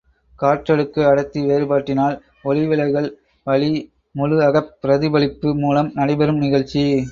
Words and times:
காற்றடுக்கு 0.39 1.01
அடர்த்தி 1.05 1.41
வேறுபாட்டினால் 1.41 2.15
ஒளிவிலகல் 2.43 3.09
வழி 3.47 3.71
முழு 4.15 4.41
அகப் 4.41 4.73
பிரதிபலிப்பு 4.81 5.55
மூலம் 5.55 5.91
நடைபெறும் 5.93 6.37
நிகழ்ச்சி. 6.37 6.85